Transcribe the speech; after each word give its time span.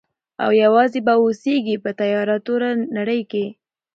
او 0.43 0.49
یوازي 0.63 0.99
به 1.07 1.13
اوسیږي 1.23 1.75
په 1.83 1.91
تیاره 1.99 2.37
توره 2.45 2.69
نړۍ 2.97 3.21
کي. 3.31 3.45